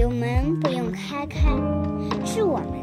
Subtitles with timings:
[0.00, 1.50] 有门不用开开，
[2.24, 2.79] 是我们，